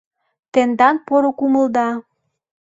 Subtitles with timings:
[0.53, 1.87] Тендан поро кумылда.